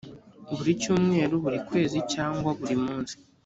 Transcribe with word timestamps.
buri 0.55 0.71
cyumweru 0.81 1.33
buri 1.43 1.59
kwezi 1.67 1.97
cyangwa 2.13 2.49
buri 2.59 2.75
munsi 2.85 3.15